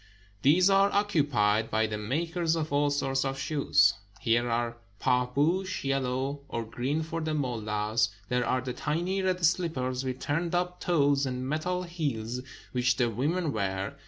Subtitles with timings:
[0.41, 3.93] These are occupied by the makers of all sorts of shoes.
[4.19, 10.03] Here are paJibousk, yellow, or green for the mullahs; there are the tiny red slippers
[10.03, 12.41] with turned up toes and metal heels
[12.71, 13.95] which the women wear.